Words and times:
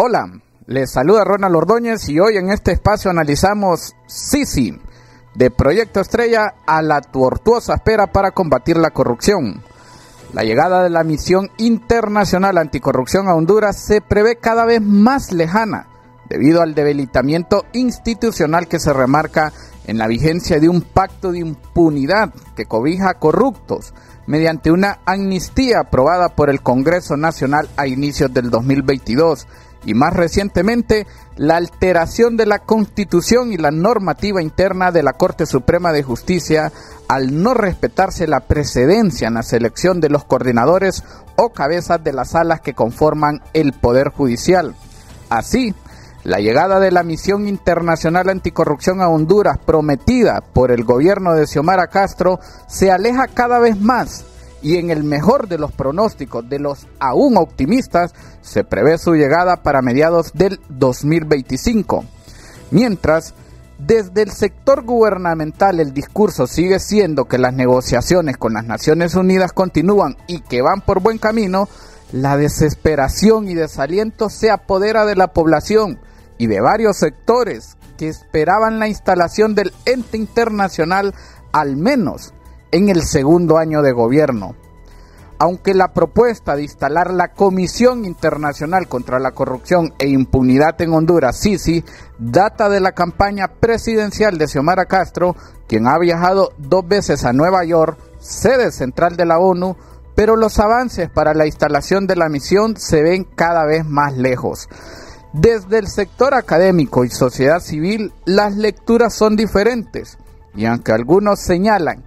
Hola, 0.00 0.30
les 0.66 0.92
saluda 0.92 1.24
Ronald 1.24 1.56
Ordóñez 1.56 2.08
y 2.08 2.20
hoy 2.20 2.36
en 2.36 2.50
este 2.50 2.72
espacio 2.72 3.10
analizamos 3.10 3.94
Sisi, 4.06 4.80
de 5.34 5.50
Proyecto 5.50 6.00
Estrella 6.00 6.54
a 6.66 6.82
la 6.82 7.00
tortuosa 7.00 7.74
espera 7.74 8.06
para 8.06 8.30
combatir 8.30 8.76
la 8.76 8.90
corrupción. 8.90 9.62
La 10.32 10.44
llegada 10.44 10.82
de 10.82 10.90
la 10.90 11.04
misión 11.04 11.50
internacional 11.58 12.58
anticorrupción 12.58 13.28
a 13.28 13.34
Honduras 13.34 13.76
se 13.76 14.00
prevé 14.00 14.36
cada 14.36 14.64
vez 14.64 14.80
más 14.80 15.32
lejana 15.32 15.86
debido 16.28 16.62
al 16.62 16.74
debilitamiento 16.74 17.64
institucional 17.72 18.68
que 18.68 18.78
se 18.78 18.92
remarca 18.92 19.52
en 19.86 19.98
la 19.98 20.06
vigencia 20.06 20.60
de 20.60 20.68
un 20.68 20.82
pacto 20.82 21.32
de 21.32 21.38
impunidad 21.38 22.32
que 22.54 22.66
cobija 22.66 23.10
a 23.10 23.18
corruptos 23.18 23.94
mediante 24.26 24.70
una 24.70 24.98
amnistía 25.06 25.80
aprobada 25.80 26.28
por 26.28 26.50
el 26.50 26.60
Congreso 26.60 27.16
Nacional 27.16 27.68
a 27.78 27.86
inicios 27.86 28.32
del 28.32 28.50
2022 28.50 29.46
y 29.86 29.94
más 29.94 30.12
recientemente 30.12 31.06
la 31.36 31.56
alteración 31.56 32.36
de 32.36 32.44
la 32.44 32.58
constitución 32.58 33.52
y 33.52 33.56
la 33.56 33.70
normativa 33.70 34.42
interna 34.42 34.92
de 34.92 35.02
la 35.02 35.14
Corte 35.14 35.46
Suprema 35.46 35.92
de 35.92 36.02
Justicia 36.02 36.72
al 37.08 37.42
no 37.42 37.54
respetarse 37.54 38.26
la 38.26 38.40
precedencia 38.40 39.28
en 39.28 39.34
la 39.34 39.42
selección 39.42 40.00
de 40.00 40.10
los 40.10 40.24
coordinadores 40.24 41.04
o 41.36 41.50
cabezas 41.50 42.04
de 42.04 42.12
las 42.12 42.30
salas 42.30 42.60
que 42.60 42.74
conforman 42.74 43.40
el 43.54 43.72
Poder 43.72 44.10
Judicial. 44.10 44.74
Así, 45.30 45.74
la 46.24 46.38
llegada 46.38 46.80
de 46.80 46.90
la 46.90 47.02
misión 47.02 47.48
internacional 47.48 48.28
anticorrupción 48.28 49.00
a 49.00 49.08
Honduras 49.08 49.58
prometida 49.58 50.42
por 50.52 50.70
el 50.70 50.84
gobierno 50.84 51.34
de 51.34 51.46
Xiomara 51.46 51.86
Castro 51.86 52.40
se 52.66 52.90
aleja 52.90 53.28
cada 53.28 53.58
vez 53.58 53.80
más 53.80 54.24
y 54.60 54.76
en 54.76 54.90
el 54.90 55.04
mejor 55.04 55.48
de 55.48 55.58
los 55.58 55.72
pronósticos 55.72 56.48
de 56.48 56.58
los 56.58 56.86
aún 56.98 57.36
optimistas 57.36 58.12
se 58.40 58.64
prevé 58.64 58.98
su 58.98 59.14
llegada 59.14 59.62
para 59.62 59.82
mediados 59.82 60.32
del 60.34 60.60
2025. 60.68 62.04
Mientras, 62.70 63.34
desde 63.78 64.22
el 64.22 64.32
sector 64.32 64.82
gubernamental 64.82 65.78
el 65.78 65.94
discurso 65.94 66.46
sigue 66.46 66.80
siendo 66.80 67.26
que 67.26 67.38
las 67.38 67.54
negociaciones 67.54 68.36
con 68.36 68.54
las 68.54 68.64
Naciones 68.64 69.14
Unidas 69.14 69.52
continúan 69.52 70.16
y 70.26 70.40
que 70.40 70.62
van 70.62 70.80
por 70.80 71.00
buen 71.00 71.18
camino, 71.18 71.68
la 72.12 72.36
desesperación 72.36 73.48
y 73.48 73.54
desaliento 73.54 74.30
se 74.30 74.50
apodera 74.50 75.04
de 75.04 75.16
la 75.16 75.32
población 75.32 75.98
y 76.38 76.46
de 76.46 76.60
varios 76.60 76.96
sectores 76.96 77.76
que 77.96 78.08
esperaban 78.08 78.78
la 78.78 78.88
instalación 78.88 79.54
del 79.54 79.72
ente 79.84 80.16
internacional 80.16 81.14
al 81.52 81.76
menos 81.76 82.32
en 82.70 82.88
el 82.88 83.02
segundo 83.02 83.58
año 83.58 83.82
de 83.82 83.92
gobierno. 83.92 84.54
Aunque 85.40 85.72
la 85.72 85.92
propuesta 85.92 86.56
de 86.56 86.64
instalar 86.64 87.12
la 87.12 87.28
Comisión 87.28 88.04
Internacional 88.04 88.88
contra 88.88 89.20
la 89.20 89.32
Corrupción 89.32 89.94
e 89.98 90.08
Impunidad 90.08 90.80
en 90.82 90.92
Honduras, 90.92 91.38
SISI, 91.38 91.84
data 92.18 92.68
de 92.68 92.80
la 92.80 92.92
campaña 92.92 93.46
presidencial 93.48 94.36
de 94.36 94.48
Xiomara 94.48 94.86
Castro, 94.86 95.36
quien 95.68 95.86
ha 95.86 95.96
viajado 95.98 96.50
dos 96.58 96.86
veces 96.88 97.24
a 97.24 97.32
Nueva 97.32 97.64
York, 97.64 97.98
sede 98.18 98.72
central 98.72 99.16
de 99.16 99.26
la 99.26 99.38
ONU, 99.38 99.76
pero 100.18 100.34
los 100.34 100.58
avances 100.58 101.08
para 101.08 101.32
la 101.32 101.46
instalación 101.46 102.08
de 102.08 102.16
la 102.16 102.28
misión 102.28 102.76
se 102.76 103.04
ven 103.04 103.22
cada 103.22 103.64
vez 103.64 103.86
más 103.86 104.16
lejos. 104.16 104.68
Desde 105.32 105.78
el 105.78 105.86
sector 105.86 106.34
académico 106.34 107.04
y 107.04 107.10
sociedad 107.10 107.60
civil, 107.60 108.12
las 108.24 108.56
lecturas 108.56 109.14
son 109.14 109.36
diferentes, 109.36 110.18
y 110.56 110.66
aunque 110.66 110.90
algunos 110.90 111.38
señalan 111.38 112.02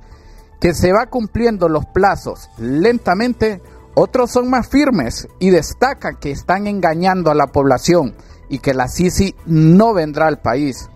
que 0.60 0.74
se 0.74 0.92
va 0.92 1.06
cumpliendo 1.06 1.70
los 1.70 1.86
plazos 1.86 2.50
lentamente, 2.58 3.62
otros 3.96 4.30
son 4.30 4.50
más 4.50 4.68
firmes 4.68 5.30
y 5.40 5.50
destacan 5.50 6.18
que 6.18 6.32
están 6.32 6.68
engañando 6.68 7.32
a 7.32 7.36
la 7.36 7.48
población 7.48 8.14
y 8.50 8.60
que 8.60 8.74
la 8.74 8.90
Sisi 8.90 9.36
no 9.46 9.94
vendrá 9.94 10.28
al 10.28 10.42
país. 10.42 10.90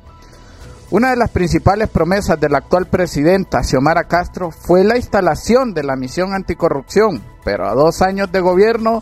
Una 0.91 1.09
de 1.09 1.16
las 1.16 1.31
principales 1.31 1.90
promesas 1.90 2.40
de 2.40 2.47
la 2.47 2.59
actual 2.59 2.85
presidenta 2.85 3.63
Xiomara 3.63 4.03
Castro 4.03 4.51
fue 4.51 4.84
la 4.84 4.97
instalación 4.97 5.73
de 5.73 5.84
la 5.84 5.96
misión 5.96 6.34
anticorrupción, 6.34 7.23
pero 7.44 7.68
a 7.68 7.73
dos 7.73 8.03
años 8.03 8.31
de 8.31 8.40
gobierno 8.40 9.01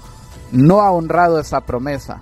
no 0.53 0.81
ha 0.81 0.91
honrado 0.91 1.41
esa 1.41 1.61
promesa. 1.61 2.21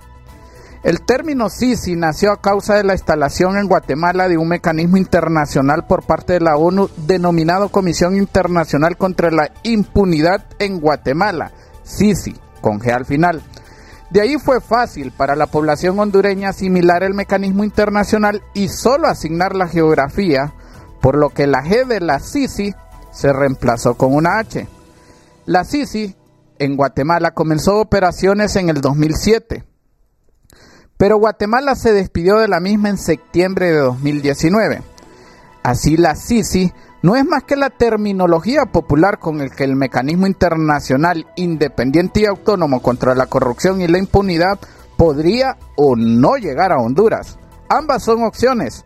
El 0.82 1.02
término 1.02 1.48
Sisi 1.48 1.94
nació 1.94 2.32
a 2.32 2.40
causa 2.40 2.74
de 2.74 2.82
la 2.82 2.94
instalación 2.94 3.56
en 3.56 3.68
Guatemala 3.68 4.26
de 4.26 4.36
un 4.36 4.48
mecanismo 4.48 4.96
internacional 4.96 5.86
por 5.86 6.04
parte 6.04 6.32
de 6.32 6.40
la 6.40 6.56
ONU 6.56 6.90
denominado 6.96 7.68
Comisión 7.68 8.16
Internacional 8.16 8.96
contra 8.96 9.30
la 9.30 9.52
Impunidad 9.62 10.44
en 10.58 10.80
Guatemala, 10.80 11.52
Sisi, 11.84 12.34
con 12.60 12.80
G 12.80 12.92
al 12.92 13.06
final. 13.06 13.42
De 14.12 14.20
ahí 14.20 14.36
fue 14.38 14.60
fácil 14.60 15.10
para 15.10 15.34
la 15.34 15.46
población 15.46 15.98
hondureña 15.98 16.50
asimilar 16.50 17.02
el 17.02 17.14
mecanismo 17.14 17.64
internacional 17.64 18.42
y 18.54 18.68
solo 18.68 19.08
asignar 19.08 19.56
la 19.56 19.68
geografía, 19.68 20.52
por 21.00 21.16
lo 21.16 21.30
que 21.30 21.46
la 21.46 21.64
G 21.64 21.86
de 21.86 22.00
la 22.00 22.20
Sisi 22.20 22.74
se 23.10 23.32
reemplazó 23.32 23.94
con 23.94 24.14
una 24.14 24.38
H. 24.38 24.68
La 25.46 25.64
Sisi 25.64 26.14
en 26.58 26.76
Guatemala 26.76 27.32
comenzó 27.32 27.80
operaciones 27.80 28.54
en 28.56 28.68
el 28.68 28.80
2007 28.80 29.64
pero 31.02 31.16
Guatemala 31.16 31.74
se 31.74 31.92
despidió 31.92 32.38
de 32.38 32.46
la 32.46 32.60
misma 32.60 32.88
en 32.88 32.96
septiembre 32.96 33.72
de 33.72 33.78
2019. 33.78 34.82
Así 35.64 35.96
la 35.96 36.14
Sisi 36.14 36.72
no 37.02 37.16
es 37.16 37.24
más 37.24 37.42
que 37.42 37.56
la 37.56 37.70
terminología 37.70 38.66
popular 38.66 39.18
con 39.18 39.40
el 39.40 39.50
que 39.50 39.64
el 39.64 39.74
mecanismo 39.74 40.26
internacional 40.26 41.26
independiente 41.34 42.20
y 42.20 42.26
autónomo 42.26 42.80
contra 42.80 43.14
la 43.14 43.26
corrupción 43.26 43.80
y 43.80 43.88
la 43.88 43.98
impunidad 43.98 44.58
podría 44.96 45.56
o 45.76 45.96
no 45.96 46.36
llegar 46.36 46.70
a 46.70 46.78
Honduras. 46.78 47.38
Ambas 47.68 48.04
son 48.04 48.22
opciones, 48.22 48.84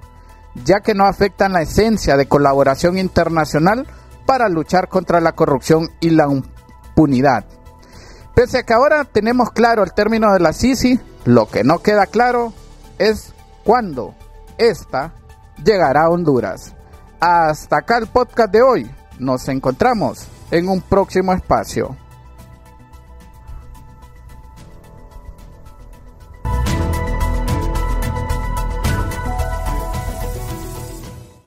ya 0.65 0.81
que 0.81 0.95
no 0.95 1.05
afectan 1.05 1.53
la 1.53 1.63
esencia 1.63 2.17
de 2.17 2.27
colaboración 2.27 2.97
internacional 2.97 3.87
para 4.25 4.49
luchar 4.49 4.89
contra 4.89 5.21
la 5.21 5.33
corrupción 5.33 5.91
y 6.01 6.11
la 6.11 6.27
impunidad. 6.27 7.45
Pese 8.35 8.59
a 8.59 8.63
que 8.63 8.73
ahora 8.73 9.05
tenemos 9.05 9.51
claro 9.51 9.83
el 9.83 9.93
término 9.93 10.33
de 10.33 10.41
la 10.41 10.53
Sisi, 10.53 10.99
lo 11.27 11.49
que 11.49 11.65
no 11.65 11.81
queda 11.81 12.07
claro 12.07 12.53
es 12.99 13.35
cuándo 13.65 14.15
esta 14.57 15.13
llegará 15.63 16.05
a 16.05 16.11
Honduras. 16.11 16.76
Hasta 17.29 17.79
acá 17.79 17.99
el 17.99 18.07
podcast 18.07 18.53
de 18.53 18.63
hoy. 18.63 18.89
Nos 19.19 19.49
encontramos 19.49 20.29
en 20.53 20.69
un 20.69 20.81
próximo 20.81 21.33
espacio. 21.33 21.97